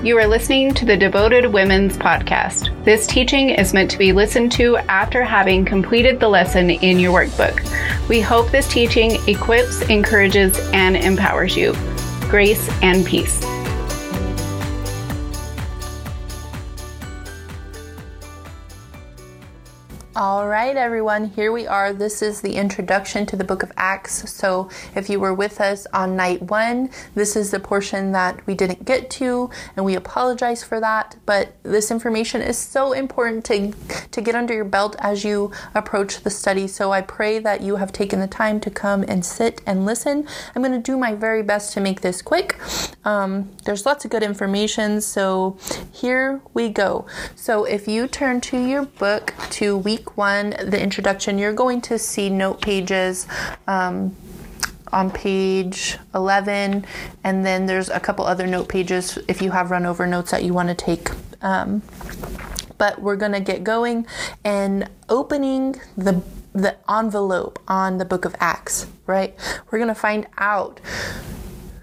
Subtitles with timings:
[0.00, 2.84] You are listening to the Devoted Women's Podcast.
[2.84, 7.12] This teaching is meant to be listened to after having completed the lesson in your
[7.12, 7.58] workbook.
[8.08, 11.74] We hope this teaching equips, encourages, and empowers you.
[12.30, 13.44] Grace and peace.
[20.68, 21.94] Right, everyone, here we are.
[21.94, 24.30] This is the introduction to the book of Acts.
[24.30, 28.54] So, if you were with us on night one, this is the portion that we
[28.54, 31.16] didn't get to, and we apologize for that.
[31.24, 33.72] But this information is so important to,
[34.10, 36.66] to get under your belt as you approach the study.
[36.68, 40.28] So, I pray that you have taken the time to come and sit and listen.
[40.54, 42.60] I'm going to do my very best to make this quick.
[43.06, 45.56] Um, there's lots of good information, so
[45.90, 47.06] here we go.
[47.36, 51.98] So, if you turn to your book to week one, the introduction, you're going to
[51.98, 53.26] see note pages.
[53.66, 54.16] Um,
[54.90, 56.86] on page 11,
[57.22, 60.44] and then there's a couple other note pages if you have run over notes that
[60.44, 61.10] you want to take.
[61.42, 61.82] Um,
[62.78, 64.06] but we're going to get going
[64.44, 66.22] and opening the
[66.54, 69.36] the envelope on the book of Acts, right?
[69.70, 70.80] We're going to find out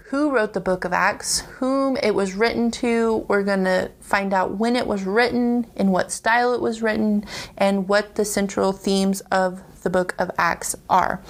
[0.08, 3.24] who wrote the book of Acts, whom it was written to.
[3.28, 7.24] We're going to find out when it was written, in what style it was written,
[7.56, 11.20] and what the central themes of the book of Acts are.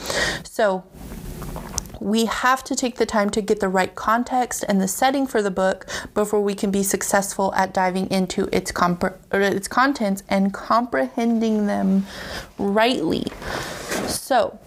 [0.43, 0.85] So,
[2.01, 5.41] we have to take the time to get the right context and the setting for
[5.41, 10.53] the book before we can be successful at diving into its, compre- its contents and
[10.53, 12.07] comprehending them
[12.59, 13.25] rightly.
[14.07, 14.59] So,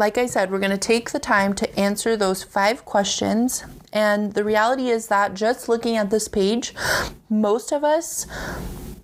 [0.00, 3.64] like I said, we're going to take the time to answer those five questions.
[3.92, 6.74] And the reality is that just looking at this page,
[7.28, 8.26] most of us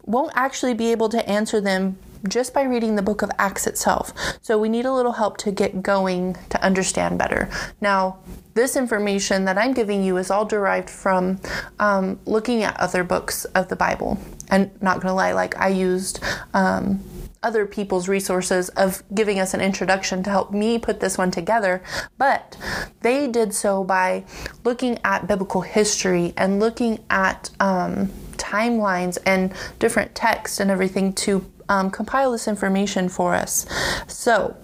[0.06, 4.14] won't actually be able to answer them just by reading the book of Acts itself.
[4.40, 7.50] So we need a little help to get going to understand better.
[7.82, 8.18] Now,
[8.54, 11.38] this information that I'm giving you is all derived from
[11.78, 14.18] um, looking at other books of the Bible.
[14.48, 16.20] And not gonna lie, like I used.
[16.54, 17.04] Um,
[17.42, 21.82] other people's resources of giving us an introduction to help me put this one together,
[22.18, 22.56] but
[23.00, 24.24] they did so by
[24.64, 31.44] looking at biblical history and looking at um, timelines and different texts and everything to
[31.68, 33.66] um, compile this information for us.
[34.06, 34.56] So,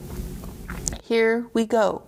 [1.02, 2.02] here we go.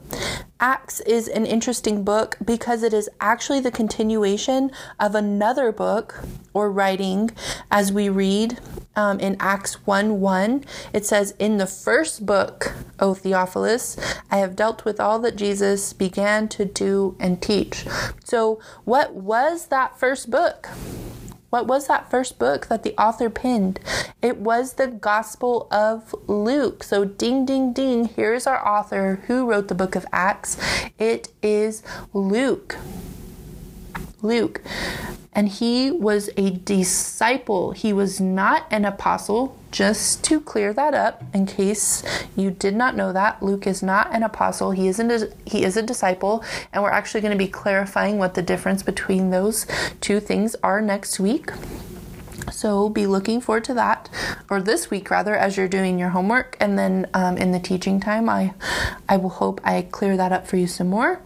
[0.61, 6.25] Acts is an interesting book because it is actually the continuation of another book
[6.55, 7.31] or writing
[7.71, 8.59] as we read
[8.97, 10.65] um, in Acts 1 1.
[10.93, 13.97] It says, In the first book, O Theophilus,
[14.31, 17.85] I have dealt with all that Jesus began to do and teach.
[18.25, 20.69] So, what was that first book?
[21.51, 23.79] What was that first book that the author penned?
[24.21, 26.83] It was the Gospel of Luke.
[26.83, 30.57] So, ding, ding, ding, here's our author who wrote the book of Acts.
[30.99, 32.77] It is Luke.
[34.25, 34.61] Luke
[35.35, 37.73] and he was a disciple.
[37.73, 39.59] He was not an apostle.
[39.73, 42.05] Just to clear that up, in case
[42.37, 44.71] you did not know that, Luke is not an apostle.
[44.71, 48.35] He is a, he is a disciple, and we're actually going to be clarifying what
[48.35, 49.67] the difference between those
[50.01, 51.51] two things are next week.
[52.51, 54.09] So be looking forward to that,
[54.49, 58.01] or this week rather, as you're doing your homework, and then um, in the teaching
[58.01, 58.55] time, I,
[59.09, 61.21] I will hope I clear that up for you some more.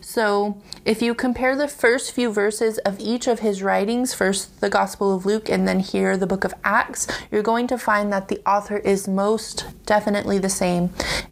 [0.00, 4.70] So if you compare the first few verses of each of his writings, first the
[4.70, 8.28] Gospel of Luke, and then here the Book of Acts, you're going to find that
[8.28, 10.90] the author is most definitely the same,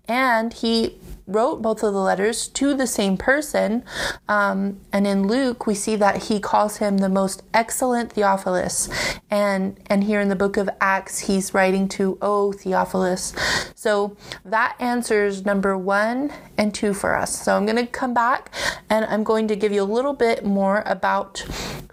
[0.09, 3.85] and he wrote both of the letters to the same person.
[4.29, 8.89] Um, and in Luke, we see that he calls him the most excellent Theophilus.
[9.31, 13.35] And, and here in the book of Acts, he's writing to, O Theophilus.
[13.75, 17.43] So that answers number one and two for us.
[17.43, 18.53] So I'm going to come back
[18.89, 21.45] and I'm going to give you a little bit more about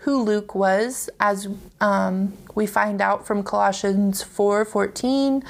[0.01, 1.47] who Luke was as
[1.79, 5.43] um, we find out from Colossians 4:14,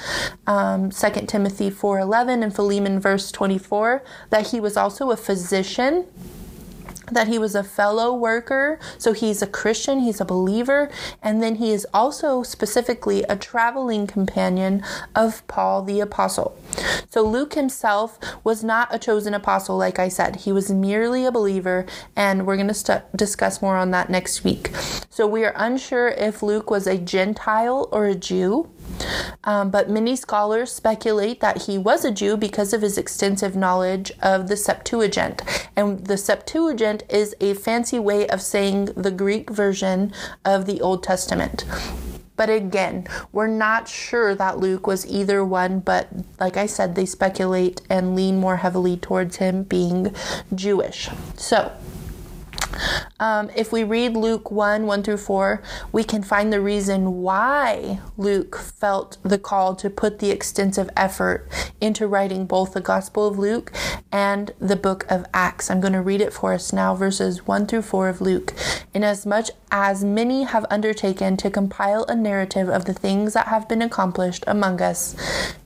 [0.46, 6.06] um, 2 Timothy 4:11, and Philemon verse 24 that he was also a physician
[7.10, 8.78] that he was a fellow worker.
[8.98, 10.90] So he's a Christian, he's a believer,
[11.22, 14.82] and then he is also specifically a traveling companion
[15.14, 16.56] of Paul the Apostle.
[17.08, 20.36] So Luke himself was not a chosen apostle, like I said.
[20.36, 21.86] He was merely a believer,
[22.16, 24.70] and we're going to st- discuss more on that next week.
[25.10, 28.68] So we are unsure if Luke was a Gentile or a Jew.
[29.44, 34.12] Um, but many scholars speculate that he was a Jew because of his extensive knowledge
[34.22, 35.42] of the Septuagint.
[35.76, 40.12] And the Septuagint is a fancy way of saying the Greek version
[40.44, 41.64] of the Old Testament.
[42.36, 46.08] But again, we're not sure that Luke was either one, but
[46.40, 50.14] like I said, they speculate and lean more heavily towards him being
[50.52, 51.08] Jewish.
[51.36, 51.70] So,
[53.20, 55.62] Um, if we read Luke 1 1 through 4,
[55.92, 61.48] we can find the reason why Luke felt the call to put the extensive effort
[61.80, 63.72] into writing both the Gospel of Luke
[64.10, 65.70] and the book of Acts.
[65.70, 68.52] I'm going to read it for us now, verses 1 through 4 of Luke.
[68.92, 73.82] Inasmuch as many have undertaken to compile a narrative of the things that have been
[73.82, 75.14] accomplished among us,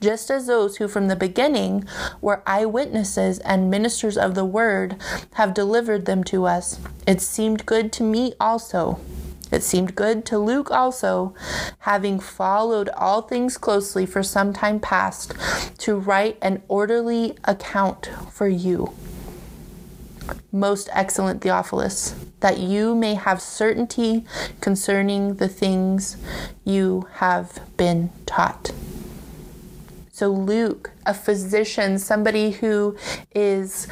[0.00, 1.84] just as those who from the beginning
[2.20, 4.96] were eyewitnesses and ministers of the word
[5.34, 6.78] have delivered them to us.
[7.08, 9.00] It seemed good to me also.
[9.50, 11.34] It seemed good to Luke also,
[11.78, 15.32] having followed all things closely for some time past,
[15.78, 18.92] to write an orderly account for you.
[20.52, 24.26] Most excellent Theophilus, that you may have certainty
[24.60, 26.18] concerning the things
[26.62, 28.72] you have been taught.
[30.18, 32.96] So, Luke, a physician, somebody who
[33.36, 33.86] is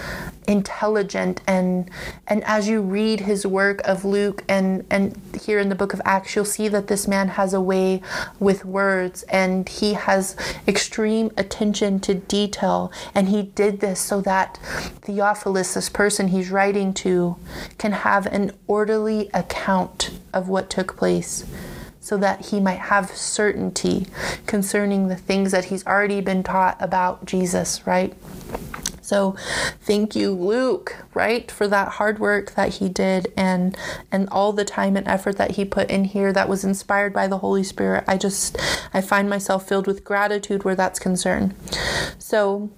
[0.48, 1.88] intelligent, and
[2.26, 6.02] and as you read his work of Luke and and here in the book of
[6.04, 8.02] Acts, you'll see that this man has a way
[8.40, 10.34] with words, and he has
[10.66, 14.58] extreme attention to detail, and he did this so that
[15.02, 17.36] Theophilus, this person he's writing to,
[17.78, 21.44] can have an orderly account of what took place
[22.06, 24.06] so that he might have certainty
[24.46, 28.14] concerning the things that he's already been taught about Jesus, right?
[29.00, 29.34] So
[29.82, 33.76] thank you Luke, right, for that hard work that he did and
[34.12, 37.26] and all the time and effort that he put in here that was inspired by
[37.26, 38.04] the Holy Spirit.
[38.06, 38.56] I just
[38.94, 41.56] I find myself filled with gratitude where that's concerned.
[42.20, 42.70] So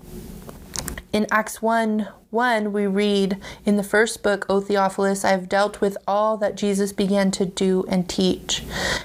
[1.12, 5.80] in Acts 1 1, we read in the first book, O Theophilus, I have dealt
[5.80, 8.64] with all that Jesus began to do and teach.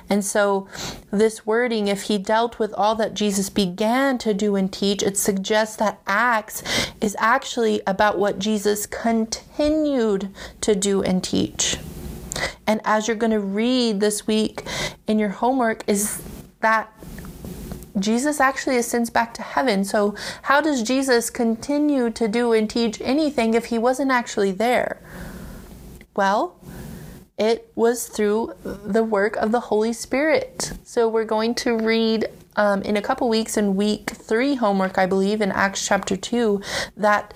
[0.09, 0.67] And so,
[1.09, 5.17] this wording, if he dealt with all that Jesus began to do and teach, it
[5.17, 6.63] suggests that Acts
[6.99, 10.29] is actually about what Jesus continued
[10.59, 11.77] to do and teach.
[12.67, 14.63] And as you're going to read this week
[15.07, 16.21] in your homework, is
[16.59, 16.93] that
[17.98, 19.84] Jesus actually ascends back to heaven.
[19.84, 25.00] So, how does Jesus continue to do and teach anything if he wasn't actually there?
[26.16, 26.56] Well,
[27.38, 30.74] it was through the work of the Holy Spirit.
[30.84, 35.06] So, we're going to read um, in a couple weeks in week three homework, I
[35.06, 36.62] believe, in Acts chapter 2,
[36.98, 37.34] that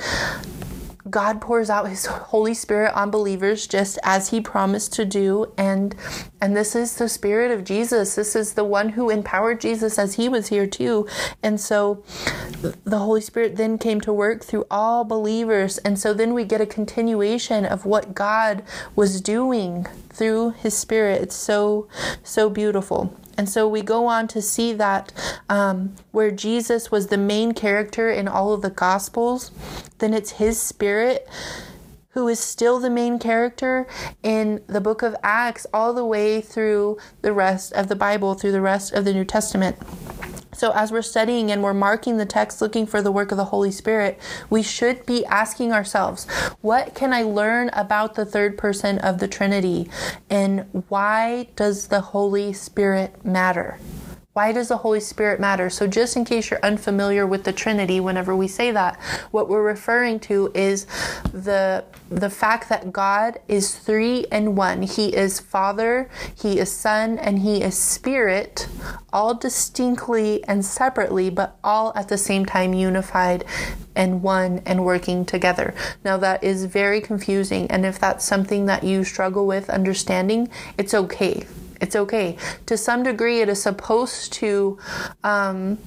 [1.10, 5.96] God pours out his Holy Spirit on believers just as he promised to do and
[6.40, 8.16] and this is the spirit of Jesus.
[8.16, 11.08] This is the one who empowered Jesus as he was here too.
[11.42, 12.04] And so
[12.84, 16.62] the Holy Spirit then came to work through all believers and so then we get
[16.62, 18.64] a continuation of what God
[18.96, 21.22] was doing through his spirit.
[21.22, 21.88] It's so
[22.24, 23.16] so beautiful.
[23.38, 25.14] And so we go on to see that
[25.48, 29.52] um, where Jesus was the main character in all of the Gospels,
[30.00, 31.28] then it's his spirit
[32.18, 33.86] who is still the main character
[34.24, 38.54] in the book of Acts all the way through the rest of the Bible, through
[38.54, 39.78] the rest of the New Testament.
[40.52, 43.46] So, as we're studying and we're marking the text looking for the work of the
[43.46, 44.18] Holy Spirit,
[44.50, 46.26] we should be asking ourselves,
[46.62, 49.88] what can I learn about the third person of the Trinity?
[50.28, 53.78] And why does the Holy Spirit matter?
[54.38, 55.68] Why does the Holy Spirit matter?
[55.68, 58.98] So, just in case you're unfamiliar with the Trinity, whenever we say that,
[59.32, 60.86] what we're referring to is
[61.34, 64.84] the the fact that God is three and one.
[64.84, 66.08] He is Father,
[66.40, 68.68] He is Son, and He is Spirit,
[69.12, 73.44] all distinctly and separately, but all at the same time unified
[73.96, 75.74] and one and working together.
[76.06, 80.94] Now, that is very confusing, and if that's something that you struggle with understanding, it's
[80.94, 81.48] okay
[81.82, 82.38] it's okay.
[82.66, 84.78] To some degree, it is supposed to
[85.24, 85.78] um,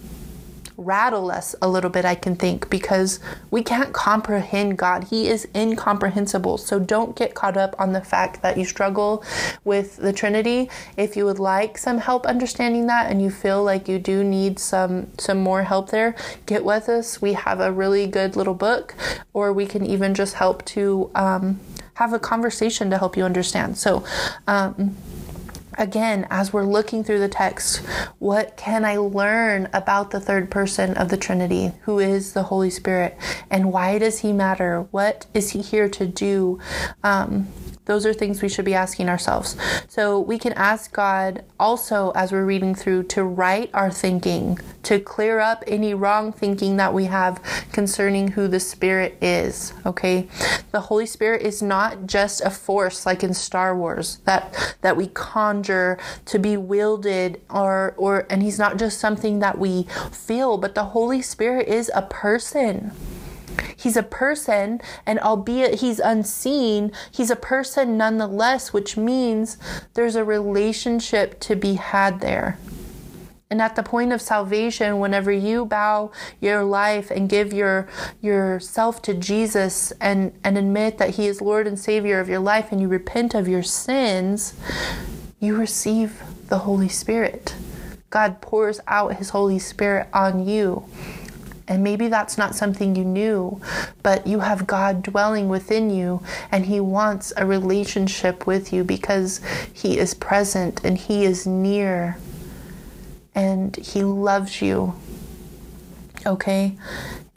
[0.80, 3.20] rattle us a little bit, I can think, because
[3.50, 5.04] we can't comprehend God.
[5.04, 6.56] He is incomprehensible.
[6.58, 9.22] So don't get caught up on the fact that you struggle
[9.62, 10.70] with the Trinity.
[10.96, 14.58] If you would like some help understanding that and you feel like you do need
[14.58, 16.16] some some more help there,
[16.46, 17.20] get with us.
[17.20, 18.94] We have a really good little book,
[19.34, 21.60] or we can even just help to um,
[21.94, 23.76] have a conversation to help you understand.
[23.76, 24.02] So,
[24.46, 24.96] um,
[25.80, 27.78] again, as we're looking through the text,
[28.18, 32.70] what can I learn about the third person of the Trinity, who is the Holy
[32.70, 33.16] Spirit,
[33.50, 34.82] and why does he matter?
[34.90, 36.60] What is he here to do?
[37.02, 37.48] Um,
[37.86, 39.56] those are things we should be asking ourselves.
[39.88, 45.00] So we can ask God also as we're reading through to right our thinking, to
[45.00, 49.72] clear up any wrong thinking that we have concerning who the Spirit is.
[49.84, 50.28] Okay?
[50.72, 55.08] The Holy Spirit is not just a force like in Star Wars that that we
[55.08, 60.74] conjure to be wielded or or and he's not just something that we feel, but
[60.74, 62.92] the Holy Spirit is a person.
[63.80, 69.56] He's a person, and albeit he's unseen, he's a person nonetheless, which means
[69.94, 72.58] there's a relationship to be had there.
[73.48, 77.88] And at the point of salvation, whenever you bow your life and give your
[78.20, 82.70] yourself to Jesus and, and admit that He is Lord and Savior of your life
[82.72, 84.54] and you repent of your sins,
[85.40, 87.54] you receive the Holy Spirit.
[88.10, 90.84] God pours out His Holy Spirit on you.
[91.70, 93.60] And maybe that's not something you knew,
[94.02, 99.40] but you have God dwelling within you, and He wants a relationship with you because
[99.72, 102.18] He is present and He is near
[103.36, 104.94] and He loves you.
[106.26, 106.76] Okay?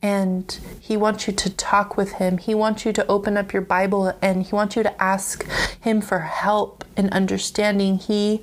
[0.01, 2.39] And He wants you to talk with Him.
[2.39, 5.47] He wants you to open up your Bible and He wants you to ask
[5.79, 7.99] Him for help and understanding.
[7.99, 8.41] He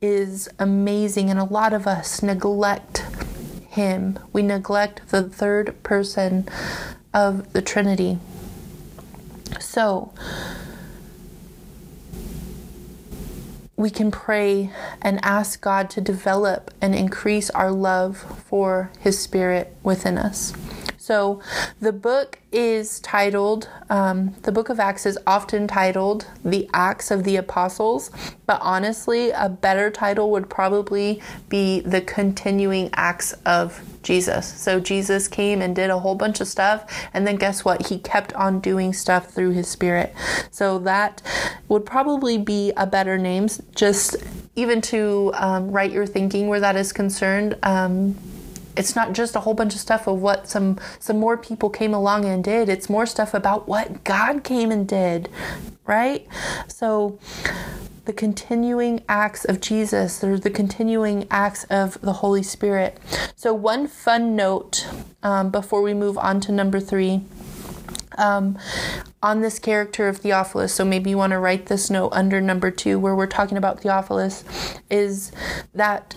[0.00, 3.04] is amazing, and a lot of us neglect
[3.70, 4.18] Him.
[4.32, 6.48] We neglect the third person
[7.14, 8.18] of the Trinity.
[9.60, 10.12] So,
[13.76, 19.74] we can pray and ask God to develop and increase our love for His Spirit
[19.84, 20.52] within us.
[21.10, 21.40] So,
[21.80, 27.24] the book is titled, um, the book of Acts is often titled The Acts of
[27.24, 28.12] the Apostles,
[28.46, 34.46] but honestly, a better title would probably be The Continuing Acts of Jesus.
[34.46, 37.88] So Jesus came and did a whole bunch of stuff, and then guess what?
[37.88, 40.14] He kept on doing stuff through his spirit.
[40.52, 41.22] So that
[41.66, 44.14] would probably be a better name, just
[44.54, 47.58] even to um, write your thinking where that is concerned.
[47.64, 48.16] Um,
[48.76, 51.92] it's not just a whole bunch of stuff of what some some more people came
[51.92, 55.28] along and did it's more stuff about what god came and did
[55.86, 56.26] right
[56.68, 57.18] so
[58.10, 62.98] the continuing acts of Jesus, there's the continuing acts of the Holy Spirit.
[63.36, 64.84] So, one fun note
[65.22, 67.22] um, before we move on to number three.
[68.18, 68.58] Um,
[69.22, 72.70] on this character of Theophilus, so maybe you want to write this note under number
[72.72, 74.44] two, where we're talking about Theophilus,
[74.90, 75.30] is
[75.72, 76.16] that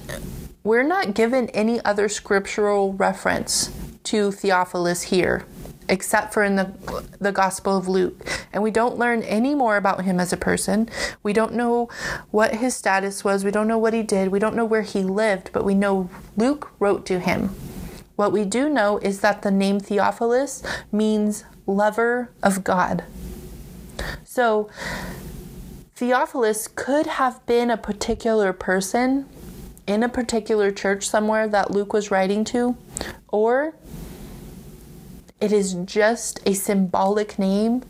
[0.63, 3.71] we're not given any other scriptural reference
[4.03, 5.45] to Theophilus here
[5.89, 6.71] except for in the
[7.19, 8.25] the Gospel of Luke.
[8.51, 10.89] And we don't learn any more about him as a person.
[11.21, 11.89] We don't know
[12.31, 13.43] what his status was.
[13.43, 14.29] We don't know what he did.
[14.29, 17.49] We don't know where he lived, but we know Luke wrote to him.
[18.15, 23.03] What we do know is that the name Theophilus means lover of God.
[24.23, 24.69] So
[25.95, 29.27] Theophilus could have been a particular person
[29.87, 32.77] in a particular church somewhere that Luke was writing to,
[33.29, 33.75] or
[35.41, 37.83] it is just a symbolic name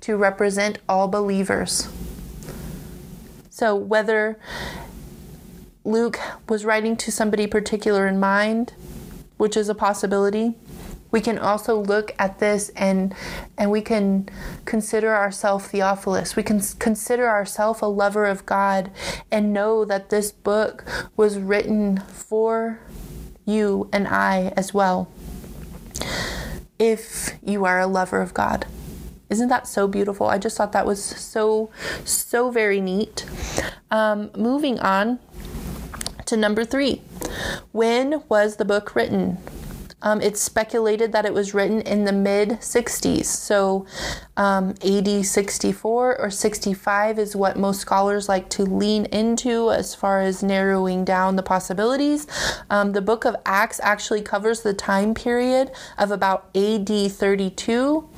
[0.00, 1.88] to represent all believers.
[3.50, 4.38] So, whether
[5.84, 8.74] Luke was writing to somebody particular in mind,
[9.36, 10.54] which is a possibility,
[11.16, 13.14] we can also look at this and
[13.56, 14.28] and we can
[14.66, 16.36] consider ourselves Theophilus.
[16.36, 18.90] We can consider ourselves a lover of God
[19.32, 20.84] and know that this book
[21.16, 22.80] was written for
[23.46, 25.10] you and I as well
[26.78, 28.66] if you are a lover of God.
[29.30, 30.26] Isn't that so beautiful?
[30.26, 31.70] I just thought that was so,
[32.04, 33.24] so very neat.
[33.90, 35.18] Um, moving on
[36.26, 37.00] to number three.
[37.72, 39.38] When was the book written?
[40.06, 43.24] Um, it's speculated that it was written in the mid 60s.
[43.24, 43.86] So
[44.36, 50.20] um, AD 64 or 65 is what most scholars like to lean into as far
[50.20, 52.28] as narrowing down the possibilities.
[52.70, 58.08] Um, the book of Acts actually covers the time period of about AD 32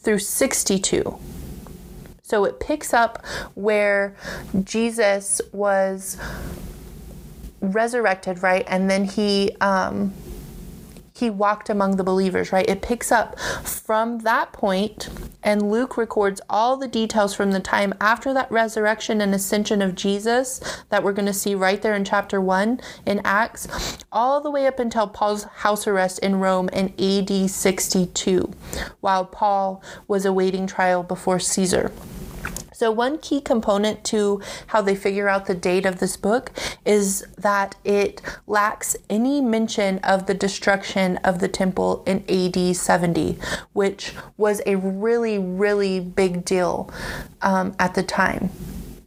[0.00, 1.18] through 62.
[2.22, 4.14] So it picks up where
[4.64, 6.18] Jesus was
[7.62, 8.66] resurrected, right?
[8.68, 10.12] And then he um,
[11.18, 12.68] he walked among the believers, right?
[12.68, 15.08] It picks up from that point,
[15.42, 19.94] and Luke records all the details from the time after that resurrection and ascension of
[19.94, 20.60] Jesus
[20.90, 24.66] that we're going to see right there in chapter 1 in Acts, all the way
[24.66, 28.52] up until Paul's house arrest in Rome in AD 62,
[29.00, 31.90] while Paul was awaiting trial before Caesar.
[32.78, 36.52] So, one key component to how they figure out the date of this book
[36.86, 43.36] is that it lacks any mention of the destruction of the temple in AD 70,
[43.72, 46.88] which was a really, really big deal
[47.42, 48.48] um, at the time.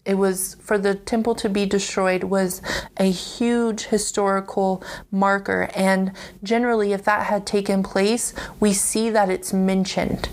[0.03, 2.61] It was for the temple to be destroyed was
[2.97, 6.11] a huge historical marker and
[6.43, 10.27] generally if that had taken place we see that it's mentioned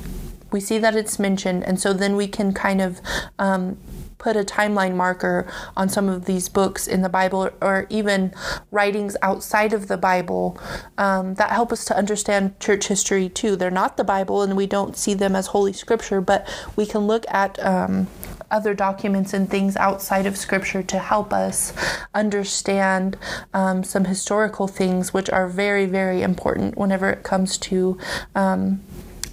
[0.51, 3.01] we see that it's mentioned, and so then we can kind of
[3.39, 3.79] um,
[4.19, 8.35] put a timeline marker on some of these books in the Bible or even
[8.71, 10.59] writings outside of the Bible
[10.99, 13.57] um, that help us to understand church history too.
[13.57, 17.07] They're not the Bible and we don't see them as Holy Scripture, but we can
[17.07, 18.09] look at um,
[18.51, 21.73] other documents and things outside of Scripture to help us
[22.15, 23.17] understand
[23.55, 27.99] um, some historical things, which are very, very important whenever it comes to
[28.35, 28.81] um,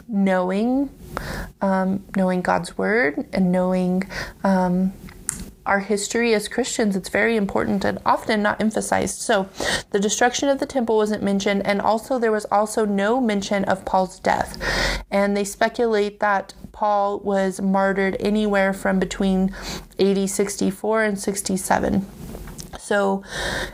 [0.07, 0.89] knowing.
[1.61, 4.03] Um, knowing God's word and knowing
[4.43, 4.93] um,
[5.65, 9.19] our history as Christians, it's very important and often not emphasized.
[9.21, 9.49] So,
[9.91, 13.85] the destruction of the temple wasn't mentioned, and also there was also no mention of
[13.85, 14.57] Paul's death.
[15.09, 19.55] And they speculate that Paul was martyred anywhere from between
[19.99, 22.05] AD 64 and 67.
[22.77, 23.23] So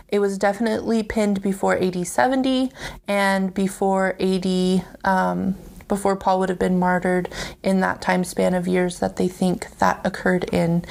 [0.07, 2.71] it was definitely pinned before AD 70
[3.07, 5.55] and before AD um,
[5.91, 7.27] before Paul would have been martyred
[7.61, 10.85] in that time span of years that they think that occurred in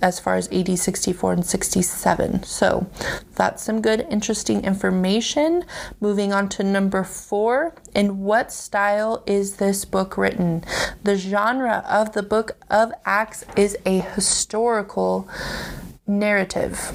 [0.00, 2.42] as far as AD 64 and 67.
[2.44, 2.86] So
[3.34, 5.66] that's some good, interesting information.
[6.00, 7.74] Moving on to number four.
[7.94, 10.64] In what style is this book written?
[11.02, 15.28] The genre of the book of Acts is a historical
[16.06, 16.94] narrative.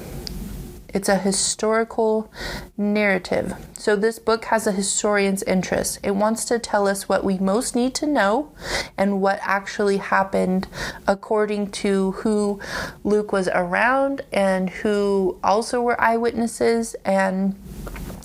[0.92, 2.30] It's a historical
[2.76, 3.54] narrative.
[3.72, 5.98] So, this book has a historian's interest.
[6.02, 8.52] It wants to tell us what we most need to know
[8.98, 10.68] and what actually happened
[11.06, 12.60] according to who
[13.04, 17.54] Luke was around and who also were eyewitnesses and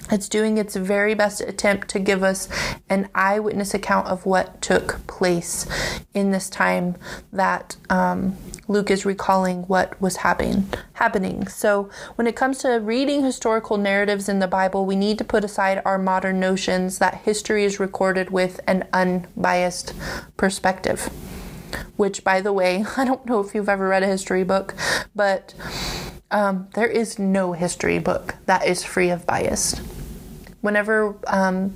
[0.10, 2.48] it's doing its very best attempt to give us
[2.90, 5.68] an eyewitness account of what took place
[6.14, 6.96] in this time
[7.34, 8.36] that um,
[8.68, 10.68] Luke is recalling what was happening.
[10.94, 11.48] Happening.
[11.48, 15.44] So, when it comes to reading historical narratives in the Bible, we need to put
[15.44, 19.94] aside our modern notions that history is recorded with an unbiased
[20.38, 21.10] perspective.
[21.98, 24.74] Which, by the way, I don't know if you've ever read a history book,
[25.14, 25.54] but
[26.32, 29.80] um, there is no history book that is free of bias
[30.62, 31.76] whenever um,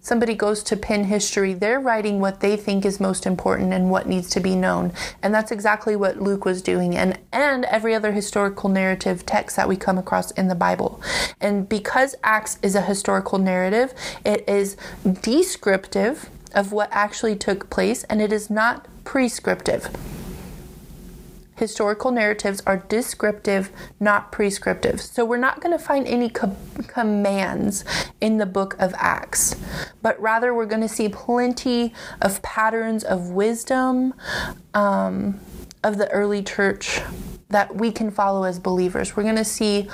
[0.00, 4.08] somebody goes to pin history, they're writing what they think is most important and what
[4.08, 4.92] needs to be known.
[5.22, 9.68] And that's exactly what Luke was doing and, and every other historical narrative text that
[9.68, 11.00] we come across in the Bible.
[11.40, 14.76] And because Acts is a historical narrative, it is
[15.20, 19.88] descriptive of what actually took place and it is not prescriptive
[21.60, 23.70] historical narratives are descriptive,
[24.00, 25.00] not prescriptive.
[25.00, 26.56] So we're not going to find any co-
[26.88, 27.84] commands
[28.20, 29.54] in the book of Acts,
[30.02, 34.14] but rather we're going to see plenty of patterns of wisdom
[34.74, 35.38] um,
[35.84, 37.00] of the early church
[37.50, 39.16] that we can follow as believers.
[39.16, 39.88] We're going to see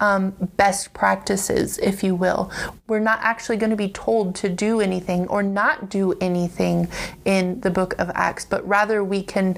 [0.00, 2.50] um, best practices, if you will.
[2.92, 6.88] We're not actually going to be told to do anything or not do anything
[7.24, 9.56] in the book of Acts, but rather we can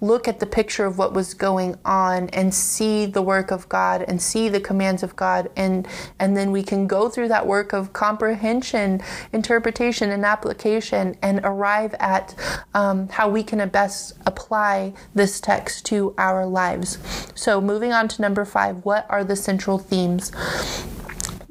[0.00, 4.04] look at the picture of what was going on and see the work of God
[4.06, 5.88] and see the commands of God, and
[6.20, 9.00] and then we can go through that work of comprehension,
[9.32, 12.36] interpretation, and application, and arrive at
[12.72, 16.98] um, how we can best apply this text to our lives.
[17.34, 20.30] So, moving on to number five, what are the central themes?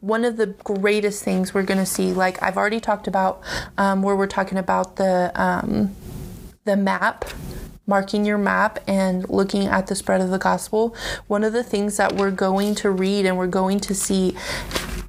[0.05, 3.41] One of the greatest things we're going to see, like I've already talked about,
[3.75, 5.95] um, where we're talking about the um,
[6.63, 7.25] the map,
[7.87, 10.95] marking your map and looking at the spread of the gospel.
[11.25, 14.35] One of the things that we're going to read and we're going to see,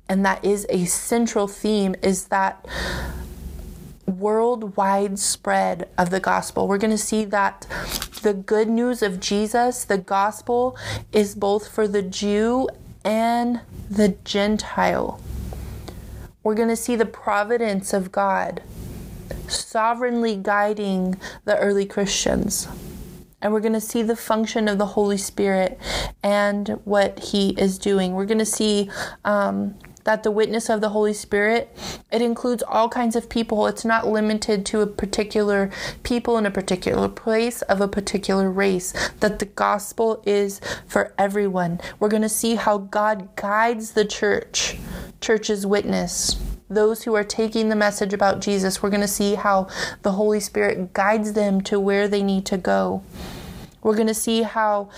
[0.08, 2.64] and that is a central theme, is that
[4.06, 6.68] worldwide spread of the gospel.
[6.68, 7.66] We're going to see that
[8.22, 10.74] the good news of Jesus, the gospel,
[11.12, 12.68] is both for the Jew
[13.06, 15.20] and the Gentile.
[16.42, 18.62] We're going to see the providence of God
[19.48, 21.14] sovereignly guiding
[21.44, 22.66] the early Christians.
[23.40, 25.78] And we're going to see the function of the Holy Spirit
[26.22, 28.14] and what He is doing.
[28.14, 28.90] We're going to see
[29.24, 31.76] um, that the witness of the Holy Spirit,
[32.12, 33.66] it includes all kinds of people.
[33.66, 35.68] It's not limited to a particular
[36.04, 38.94] people in a particular place of a particular race.
[39.18, 41.80] That the gospel is for everyone.
[41.98, 44.78] We're going to see how God guides the church,
[45.20, 46.36] church's witness
[46.68, 49.68] those who are taking the message about Jesus, we're going to see how
[50.02, 53.04] the Holy Spirit guides them to where they need to go.
[53.86, 54.90] We're going to see how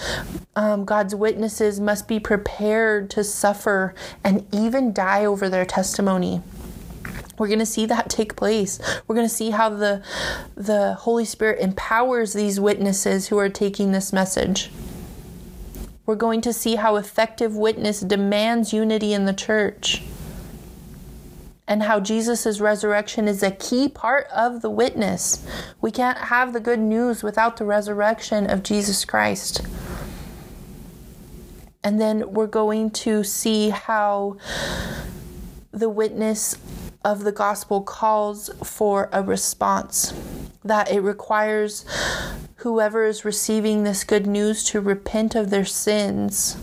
[0.57, 6.40] um, God's witnesses must be prepared to suffer and even die over their testimony.
[7.37, 8.81] We're going to see that take place.
[9.07, 10.03] We're going to see how the
[10.55, 14.70] the Holy Spirit empowers these witnesses who are taking this message.
[16.07, 20.03] We're going to see how effective witness demands unity in the church
[21.68, 25.46] and how Jesus' resurrection is a key part of the witness.
[25.81, 29.61] We can't have the good news without the resurrection of Jesus Christ.
[31.85, 34.38] And then we're going to see how
[35.70, 36.57] the witness
[37.04, 40.12] of the gospel calls for a response,
[40.64, 41.85] that it requires
[42.57, 46.57] whoever is receiving this good news to repent of their sins.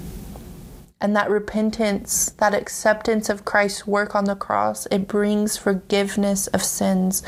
[1.02, 6.64] And that repentance, that acceptance of Christ's work on the cross, it brings forgiveness of
[6.64, 7.22] sins.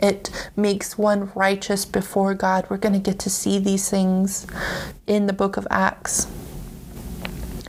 [0.00, 2.66] It makes one righteous before God.
[2.68, 4.46] We're going to get to see these things
[5.06, 6.26] in the book of Acts.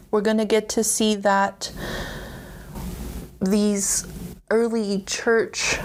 [0.09, 1.71] We're going to get to see that
[3.39, 4.07] these
[4.49, 5.79] early church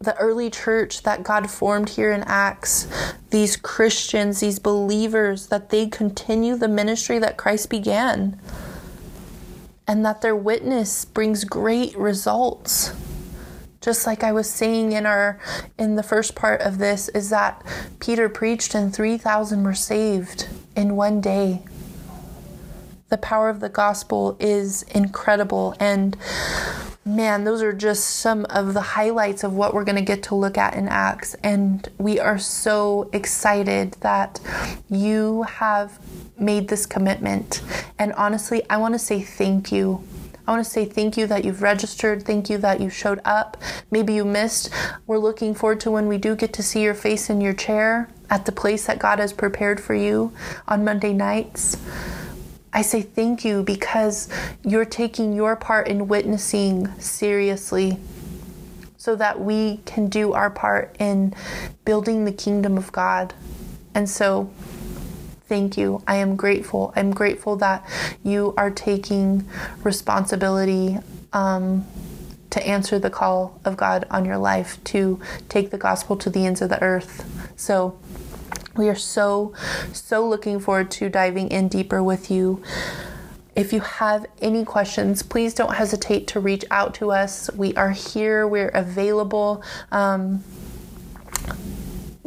[0.00, 2.86] the early church that God formed here in Acts,
[3.30, 8.40] these Christians, these believers, that they continue the ministry that Christ began
[9.88, 12.92] and that their witness brings great results.
[13.80, 15.40] Just like I was saying in our
[15.78, 17.64] in the first part of this is that
[17.98, 20.46] Peter preached and 3000 were saved
[20.76, 21.62] in one day.
[23.08, 26.16] The power of the gospel is incredible and
[27.08, 30.34] man, those are just some of the highlights of what we're going to get to
[30.34, 31.34] look at in Acts.
[31.42, 34.38] And we are so excited that
[34.90, 35.98] you have
[36.38, 37.62] made this commitment.
[37.98, 40.04] And honestly, I want to say thank you.
[40.46, 42.22] I want to say thank you that you've registered.
[42.22, 43.58] Thank you that you showed up.
[43.90, 44.70] Maybe you missed.
[45.06, 48.08] We're looking forward to when we do get to see your face in your chair
[48.30, 50.32] at the place that God has prepared for you
[50.66, 51.76] on Monday nights.
[52.72, 54.28] I say thank you because
[54.64, 57.98] you're taking your part in witnessing seriously
[58.96, 61.34] so that we can do our part in
[61.84, 63.34] building the kingdom of God.
[63.94, 64.50] And so,
[65.48, 66.02] thank you.
[66.06, 66.92] I am grateful.
[66.94, 67.88] I'm grateful that
[68.22, 69.48] you are taking
[69.82, 70.98] responsibility
[71.32, 71.86] um,
[72.50, 76.46] to answer the call of God on your life to take the gospel to the
[76.46, 77.24] ends of the earth.
[77.56, 77.98] So,
[78.76, 79.54] we are so,
[79.92, 82.62] so looking forward to diving in deeper with you.
[83.56, 87.50] If you have any questions, please don't hesitate to reach out to us.
[87.54, 89.64] We are here, we're available.
[89.90, 90.44] Um,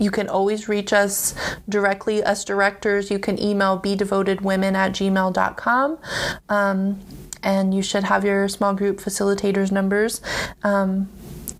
[0.01, 1.35] you can always reach us
[1.69, 3.11] directly, us directors.
[3.11, 5.99] You can email bedevotedwomen at gmail.com.
[6.49, 6.99] Um,
[7.43, 10.21] and you should have your small group facilitators numbers.
[10.63, 11.09] Um,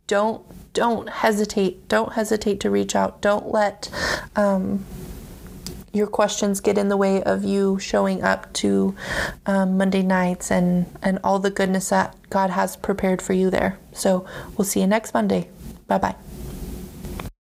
[0.08, 1.88] don't don't hesitate.
[1.88, 3.22] Don't hesitate to reach out.
[3.22, 3.90] Don't let
[4.36, 4.86] um,
[5.94, 8.96] your questions get in the way of you showing up to
[9.46, 13.78] um, Monday nights and, and all the goodness that God has prepared for you there.
[13.92, 14.26] So
[14.58, 15.50] we'll see you next Monday.
[15.88, 16.16] Bye bye.